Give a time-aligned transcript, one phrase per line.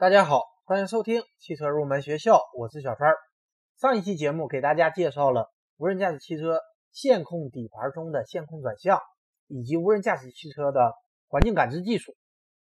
[0.00, 3.12] 大家好，欢迎收听汽车入门学校，我是小川。
[3.78, 6.58] 上一期节目给大家介绍了无人驾驶汽车
[6.90, 8.98] 线控底盘中的线控转向，
[9.46, 10.94] 以及无人驾驶汽车的
[11.28, 12.14] 环境感知技术。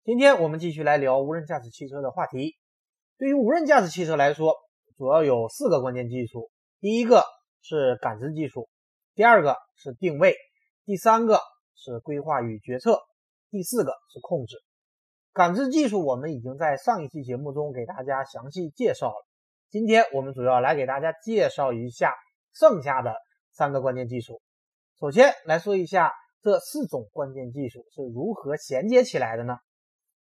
[0.04, 2.57] 今天我们继续来聊无人驾驶汽车的话题。
[3.18, 4.54] 对于无人驾驶汽车来说，
[4.98, 6.52] 主要有四个关键技术：
[6.82, 7.23] 第一个
[7.61, 8.68] 是感知技术，
[9.16, 10.36] 第二个是定位，
[10.84, 11.39] 第三个
[11.75, 13.00] 是规划与决策，
[13.50, 14.57] 第四个是控制。
[15.34, 19.25] 感知技术我们已经在上一期节目中给大家详细介绍了。
[19.69, 22.14] 今天我们主要来给大家介绍一下
[22.54, 23.15] 剩下的
[23.50, 24.42] 三个关键技术。
[25.00, 26.11] 首先来说一下
[26.42, 29.56] 这四种关键技术是如何衔接起来的呢？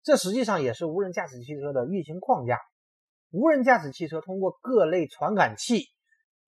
[0.03, 2.59] 这实际上也是无人驾驶汽车的运行框架。
[3.31, 5.85] 无人驾驶汽车通过各类传感器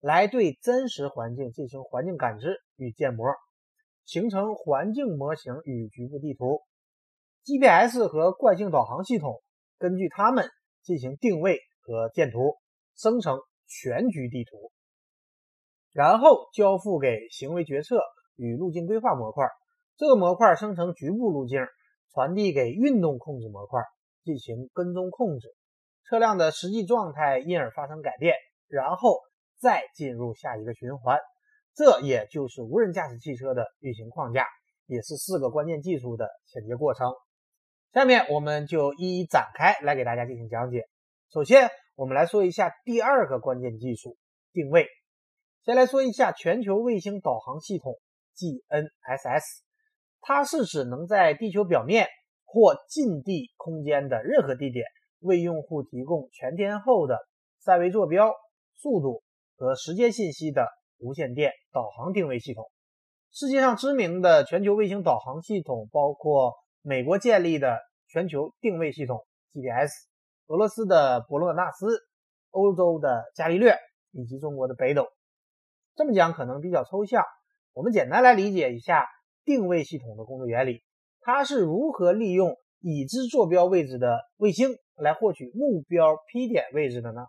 [0.01, 3.33] 来对真实环境进行环境感知与建模，
[4.03, 6.59] 形成环境模型与局部地图。
[7.43, 9.41] GPS 和惯性导航系统
[9.79, 10.47] 根据它们
[10.83, 12.57] 进行定位和建图，
[12.95, 14.71] 生成全局地图，
[15.91, 17.99] 然后交付给行为决策
[18.35, 19.47] 与路径规划模块。
[19.97, 21.65] 这个模块生成局部路径，
[22.13, 23.81] 传递给运动控制模块
[24.23, 25.55] 进行跟踪控制，
[26.07, 28.35] 车辆的实际状态因而发生改变，
[28.67, 29.19] 然后
[29.59, 31.17] 再进入下一个循环。
[31.73, 34.45] 这也就是无人驾驶汽车的运行框架，
[34.85, 37.11] 也是四个关键技术的衔接过程。
[37.93, 40.87] 下面我们就一一展开来给大家进行讲解。
[41.29, 44.15] 首先，我们来说一下第二个关键技术——
[44.53, 44.87] 定位。
[45.65, 47.99] 先来说一下全球卫星导航系统
[48.37, 49.43] （GNSS），
[50.21, 52.07] 它是指能在地球表面
[52.45, 54.85] 或近地空间的任何地点
[55.19, 57.19] 为用户提供全天候的
[57.59, 58.31] 三维坐标、
[58.73, 59.21] 速度
[59.57, 60.65] 和时间信息的
[60.97, 62.71] 无线电导航定位系统。
[63.33, 66.53] 世界上知名的全球卫星导航系统包括。
[66.83, 69.91] 美国建立的全球定位系统 GPS，
[70.47, 71.85] 俄罗斯的博洛纳斯，
[72.49, 73.75] 欧洲的伽利略
[74.11, 75.07] 以及中国的北斗。
[75.95, 77.23] 这么讲可能比较抽象，
[77.73, 79.05] 我们简单来理解一下
[79.45, 80.81] 定位系统的工作原理。
[81.19, 87.21] 它是如何利用已知坐标位置的卫星来获取目标 P 点位置的呢？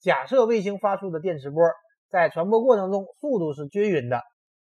[0.00, 1.62] 假设卫星发出的电磁波
[2.10, 4.20] 在传播过程中速度是均匀的，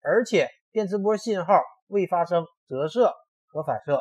[0.02, 1.54] 而且电磁波信号
[1.86, 3.14] 未发生折射。
[3.52, 4.00] 和反射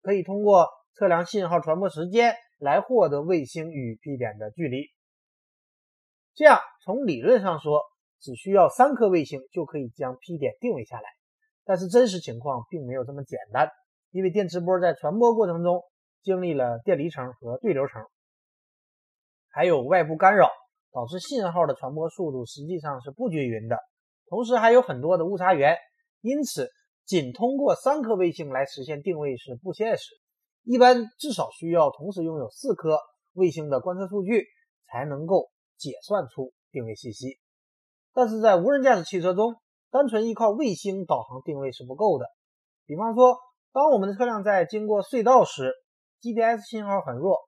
[0.00, 4.86] 可以通过测量信号传播时间来获得卫星与 P 点的距离。
[6.34, 7.82] 这样从理论上说，
[8.20, 11.08] 只需要三颗卫星就可以将 P 点定位下来。
[11.64, 13.68] 但是真实情况并没有这么简单，
[14.10, 15.82] 因为电磁波在传播过程中
[16.22, 18.02] 经历了电离层和对流层，
[19.50, 20.48] 还有外部干扰，
[20.90, 23.78] 导致信号的传播速度实际上是不均匀的，
[24.28, 25.76] 同时还有很多的误差源，
[26.20, 26.70] 因此。
[27.06, 30.04] 仅通过三颗卫星来实现定位是不现实，
[30.62, 32.98] 一般至少需要同时拥有四颗
[33.34, 34.46] 卫星的观测数据
[34.86, 37.38] 才能够解算出定位信息。
[38.12, 39.56] 但是在无人驾驶汽车中，
[39.90, 42.26] 单纯依靠卫星导航定位是不够的。
[42.86, 43.36] 比方说，
[43.72, 45.72] 当我们的车辆在经过隧道时
[46.20, 47.38] ，GPS 信号很弱，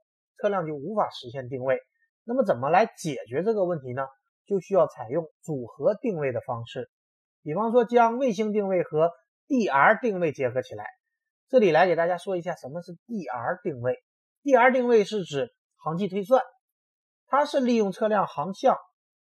[0.40, 1.78] 车辆就无法实现定位。
[2.24, 4.02] 那么怎么来解决这个问题呢？
[4.46, 6.88] 就需要采用组合定位的方式，
[7.42, 9.10] 比方说将卫星定位和
[9.48, 10.84] DR 定位结合起来，
[11.48, 14.02] 这里来给大家说一下什么是 DR 定位。
[14.42, 16.42] DR 定位是指航迹推算，
[17.28, 18.76] 它是利用车辆航向、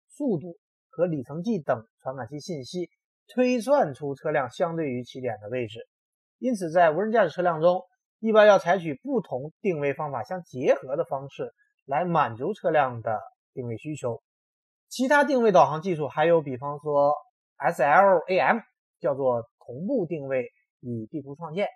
[0.08, 0.56] 速度
[0.90, 2.90] 和里程计等传感器信息，
[3.28, 5.86] 推算出车辆相对于起点的位置。
[6.38, 7.82] 因此，在无人驾驶车辆中，
[8.18, 11.54] 一般要采取不同定位方法相结合的方式
[11.84, 13.20] 来满足车辆的
[13.52, 14.20] 定位需求。
[14.88, 17.14] 其他定位导航技术还有，比方说
[17.58, 18.62] SLAM，
[18.98, 19.48] 叫做。
[19.66, 20.44] 同步定位
[20.80, 21.66] 与地图创建，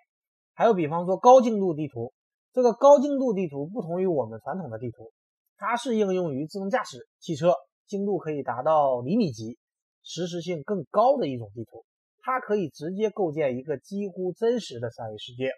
[0.53, 2.13] 还有比方说高精度地图。
[2.53, 5.13] 这个高精度地图不同于我们传统的地图，
[5.57, 7.53] 它是应用于自动驾驶汽车，
[7.87, 9.57] 精度可以达到厘米级，
[10.03, 11.85] 实时性更高的一种地图。
[12.19, 15.49] 它可以直接构建一个几乎真实的三维世界。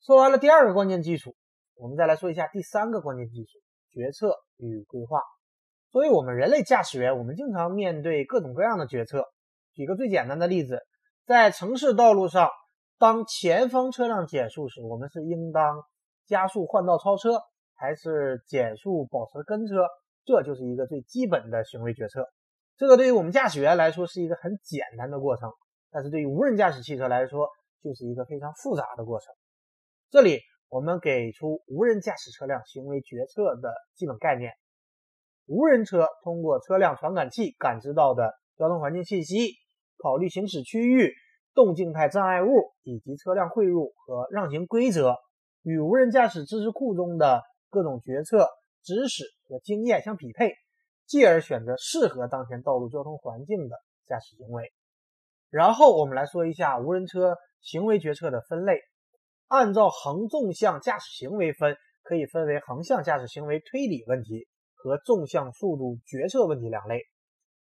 [0.00, 1.36] 说完了第二个关键技术，
[1.76, 3.60] 我们再来说一下第三个关键技术：
[3.90, 5.20] 决策与规划。
[5.92, 9.24] 作为我们人类驾驶员，我们经常面对各种各样的决策。
[9.74, 10.80] 举个最简单的例子，
[11.26, 12.50] 在城市道路上，
[12.98, 15.82] 当前方车辆减速时，我们是应当
[16.26, 17.40] 加速换道超车，
[17.74, 19.86] 还是减速保持跟车？
[20.24, 22.28] 这就是一个最基本的行为决策。
[22.76, 25.50] 这个对于我们驾驶员来说是一个很简单的过程，
[25.90, 27.48] 但是对于无人驾驶汽车来说，
[27.82, 29.34] 就是一个非常复杂的过程。
[30.10, 34.52] 这里我们给出无人驾驶车辆行为决策的基本概念：
[35.46, 39.54] 无人车通过车辆传感器感知到的交通环境信息。
[40.02, 41.12] 考虑行驶区域、
[41.54, 45.14] 动静态障碍物以及车辆汇入和让行规则，
[45.62, 48.48] 与无人驾驶知识库中的各种决策
[48.82, 50.50] 知识和经验相匹配，
[51.06, 53.76] 继而选择适合当前道路交通环境的
[54.08, 54.72] 驾驶行为。
[55.50, 58.80] 然后我们来说一下无人车行为决策的分类。
[59.46, 67.02] 按照横纵向驾驶行为分，可以分为横向驾驶行为推理问题和纵向速度决策问题两类。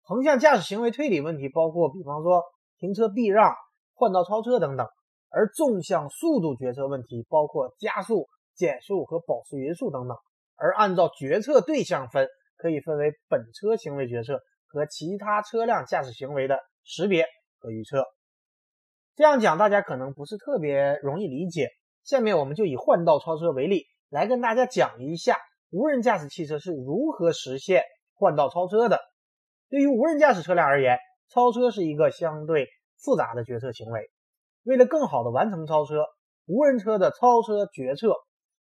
[0.06, 2.42] 横向驾驶行为推理问题包括，比方说
[2.78, 3.54] 停车避让、
[3.94, 4.86] 换道超车等等；
[5.30, 10.14] 而纵向速度决策问题包括加速、减速和保持匀速等等。
[10.56, 12.28] 而按照决策对象分，
[12.58, 17.24] 可以分为本车行为决策和其他车辆驾驶行为的识别
[17.58, 18.04] 和预测。
[19.16, 21.70] 这样讲大家可能不是特别容易理解。
[22.02, 25.38] 下面我们就以换道超车为例，来跟大家讲一下
[25.70, 29.00] 无人驾驶汽车是如何实现换道超车的。
[29.74, 30.98] 对于无人驾驶车辆而言，
[31.32, 32.68] 超车是一个相对
[33.02, 34.08] 复杂的决策行为。
[34.62, 36.04] 为了更好的完成超车，
[36.46, 38.14] 无人车的超车决策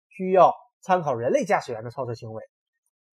[0.08, 2.42] 需要参考人类驾驶员的超车行为。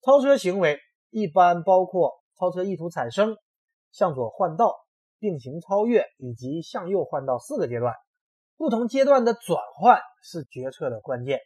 [0.02, 0.80] 超车行为
[1.10, 3.36] 一般包括超车意图产生、
[3.92, 4.76] 向左换道。
[5.22, 7.94] 并行超越以及向右换道四个阶段，
[8.56, 11.42] 不同阶段的转换是决策的关键。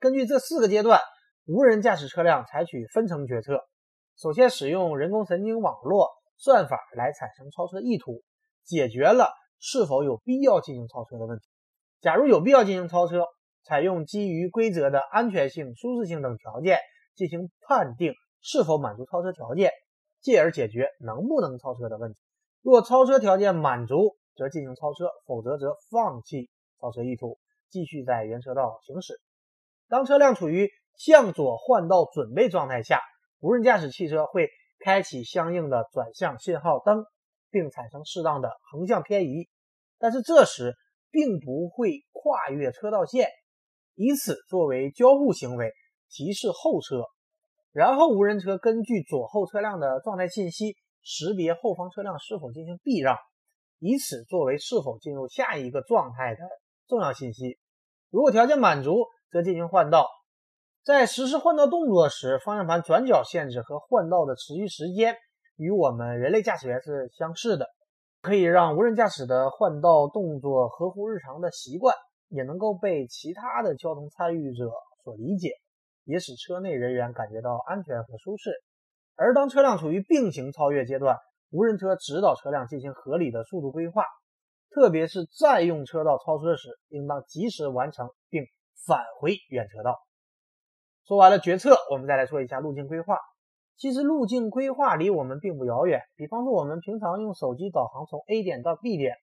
[0.00, 0.98] 根据这四个阶段，
[1.46, 3.60] 无人驾驶车辆采取分层决策。
[4.16, 8.22] 首先，使用人工神经网络算法来产生超车意图，
[8.64, 9.28] 解决了
[9.58, 11.44] 是否有必要进行超车的问题。
[12.00, 13.24] 假如有必要进行超车，
[13.64, 16.78] 采用基于规则的安全性、舒适性等条件
[17.14, 19.70] 进行判定是否满足超车条件，
[20.20, 22.18] 进而解决能不能超车的问题。
[22.60, 26.48] 若超车条件满足，则进行超车；否则则放弃
[26.80, 27.38] 超车意图，
[27.70, 29.20] 继续在原车道行驶。
[29.88, 33.00] 当车辆处于向左换道准备状态下，
[33.42, 34.48] 无人驾驶汽车会
[34.78, 37.04] 开启相应的转向信号灯，
[37.50, 39.48] 并产生适当的横向偏移。
[39.98, 40.74] 但是这时
[41.10, 43.28] 并不会跨越车道线，
[43.96, 45.72] 以此作为交互行为
[46.08, 47.02] 提示后车。
[47.72, 50.76] 然后无人车根据左后车辆的状态信息。
[51.04, 53.16] 识别后方车辆是否进行避让，
[53.80, 56.42] 以此作为是否进入下一个状态的
[56.86, 57.58] 重要信息。
[58.08, 60.06] 如果条件满足，则进行换道。
[60.84, 65.14] 在实施换道动作时，方向盘转角限制和换道的持续时间
[65.54, 67.68] 与我们人类驾驶员是相似的，
[68.20, 71.94] 可以让无人驾驶的换道动作合乎日常的习惯，
[72.30, 74.72] 也能够被其他的交通参与者
[75.04, 75.50] 所理解，
[76.02, 78.50] 也使车内人员感觉到安全和舒适。
[79.14, 81.16] 而当车辆处于并行超越阶段，
[81.52, 84.02] 无人车指导车辆进行合理的速度规划，
[84.74, 88.42] 特别是在用车道超车时，应当及时完成并
[88.84, 89.96] 返回原车道。
[91.06, 93.18] 说完了决策，我们再来说一下路径规划。
[93.76, 96.00] 其实路径规划离我们并不遥远。
[96.16, 99.16] 比方说，我们平常用手机导航从 A 点到 B 点，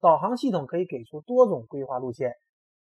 [0.00, 2.32] 导航系统可以给出多种规划路线，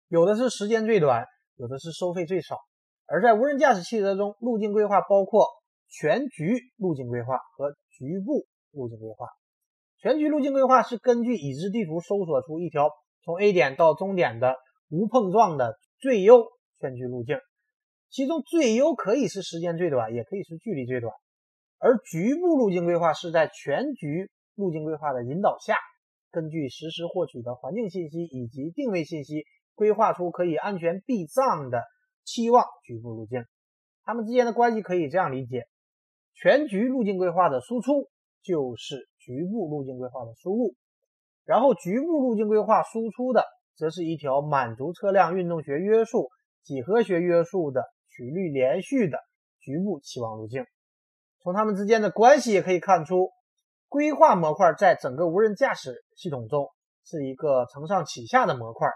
[0.08, 2.58] 有的是时间最短，有的是收费最少。
[3.08, 5.48] 而在无人驾驶汽车中，路径规划包括。
[5.92, 9.26] 全局路径规划和局部路径规划。
[9.98, 12.92] 全局路径规划是根据已知地图搜索出一条
[13.24, 14.54] 从 A 点到终点的
[14.92, 16.46] 无碰撞的最优
[16.80, 17.40] 全局路径，
[18.10, 21.14] 其中最优可以是时间最短，也可以是距离最短。
[21.78, 25.76] 而局部路径规划是在全局路径规划的引导下，
[26.32, 29.46] 根据实时获取的环境信息以及定位信息，
[29.76, 31.84] 规划出可以安全避障的
[32.26, 33.46] 期望局部路径。
[34.04, 35.68] 它们之间的关系可以这样理解。
[36.34, 38.10] 全局路径规划的输出
[38.42, 40.74] 就是局部路径规划的输入，
[41.46, 43.46] 然后局部路径规划输出的
[43.76, 46.30] 则是一条满足车辆运动学约束、
[46.64, 49.18] 几何学约束的曲率连续的
[49.60, 50.66] 局部期望路径。
[51.42, 53.32] 从它们之间的关系也可以看出，
[53.88, 56.68] 规划模块在整个无人驾驶系统中
[57.06, 58.90] 是一个承上启下的模块，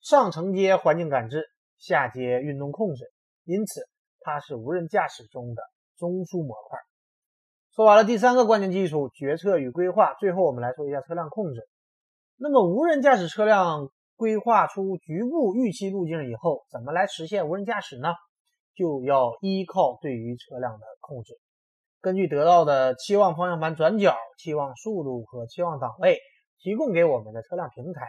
[0.00, 1.44] 上承接环境感知，
[1.78, 3.04] 下接运动控制，
[3.44, 3.82] 因此
[4.20, 5.62] 它是无人驾驶中的。
[5.98, 6.80] 中枢模块。
[7.70, 11.60] 说完了第三个关键技术——决策与规划，最后我们来说一下车辆控制。
[12.38, 18.08] 那么，无人驾驶车辆规划出局部预期路径以后，怎么来实现无人驾驶呢？
[18.74, 21.38] 就要依靠对于车辆的控制。
[22.00, 26.18] 根据得到的期望方向盘转角、期望速度和期望档位，
[26.58, 28.06] 提供给我们的车辆平台。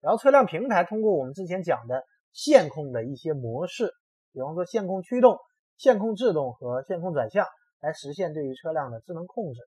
[0.00, 3.92] 然后，车辆平台通过我们之前讲的线控的一些模式，
[4.32, 5.38] 比方说线控驱动。
[5.78, 7.46] 线控制动和线控转向
[7.82, 9.60] 来实现对于车辆的智能控制，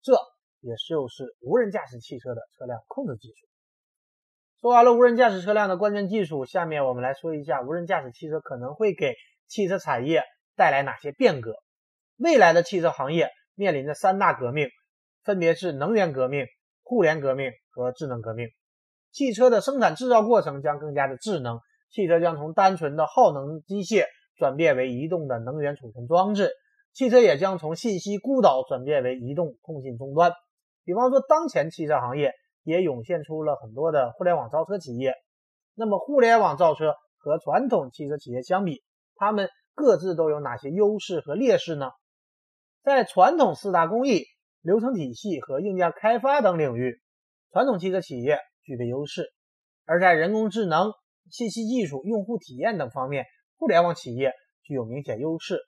[0.00, 0.12] 这
[0.60, 3.48] 也就是无人驾驶汽车的车辆控制技术。
[4.60, 9.12] 说完了无人驾驶车辆的关键技术，下面我们来说一下无人驾驶汽车可能会给
[9.48, 10.22] 汽车产业
[10.54, 11.54] 带来哪些变革。
[12.16, 14.68] 未来的汽车行业面临着三大革命，
[15.22, 16.46] 分别是能源革命、
[16.82, 18.48] 互联革命和智能革命。
[19.12, 21.60] 汽车的生产制造过程将更加的智能，
[21.90, 24.04] 汽车将从单纯的耗能机械
[24.36, 26.50] 转变为移动的能源储存装置，
[26.92, 30.32] 汽车也将从信息孤岛转变为移动通信终端。
[30.84, 35.14] 比方说，当前汽车行业也涌现出了很多的互联网造车企业。
[35.74, 38.82] 那么，互联网造车和传统汽车企业相比，
[39.16, 41.90] 它们各自都有哪些优势和劣势呢？
[42.82, 44.24] 在传统四大工艺、
[44.60, 47.00] 流程体系和硬件开发等领域，
[47.50, 49.22] 传统汽车企业具备优势；
[49.84, 50.92] 而在人工智能、
[51.30, 54.32] 信息技术、用户体验等方面，互联网企业
[54.62, 55.60] 具有明显优势。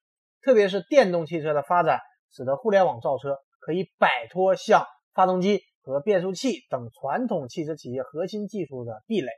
[0.43, 2.01] 特别是电动汽车的发展，
[2.31, 9.31] 使得互联网造车可以摆脱像发动机和变速器等传统汽车企业核心技术的壁垒。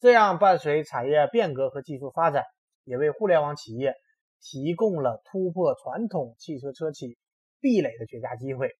[0.00, 2.44] 这样，伴随产业变革和技术发展，
[2.84, 3.94] 也为互联网企业
[4.40, 7.18] 提供了突破传统汽车车企
[7.60, 8.70] 壁垒的绝佳机会。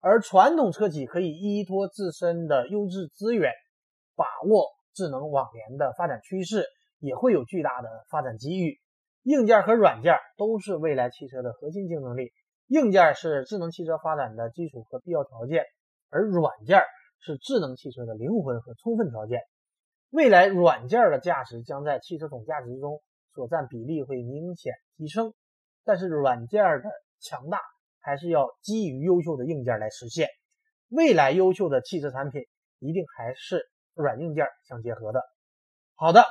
[0.00, 3.52] 而传统车企可以依托自身的优质资源，
[4.16, 6.64] 把握智能网联的发展趋势，
[6.98, 8.78] 也会有巨大的发展机遇。
[9.24, 12.32] 硬件和软件都是未来汽车的核心竞争力。
[12.68, 15.64] 硬件是智能汽车发展的基础和必要条件，
[16.08, 16.80] 而软件
[17.18, 19.40] 是智能汽车的灵魂和充分条件。
[20.08, 23.02] 未来软件的价值将在汽车总价值中
[23.34, 25.32] 所占比例会明显提升，
[25.84, 27.58] 但是软件的强大
[28.00, 30.28] 还是要基于优秀的硬件来实现。
[30.88, 32.42] 未来优秀的汽车产品
[32.78, 35.22] 一定还是软硬件相结合的。
[35.94, 36.24] 好的，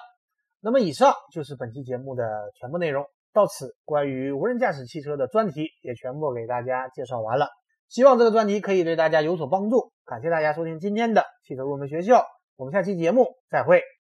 [0.59, 7.47] 那么以上就是本期节目的全部内容，到此关于无人驾驶汽车的专题也全部给大家介绍完了。
[7.87, 9.91] 希望这个专题可以对大家有所帮助。
[10.05, 12.23] 感谢大家收听今天的汽车入门学校。
[12.55, 13.81] 我们下期节目再会。